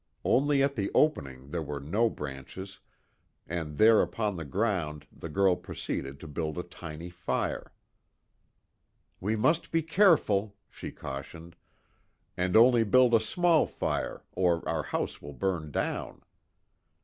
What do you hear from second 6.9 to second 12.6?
fire. "We must be careful," she cautioned, "and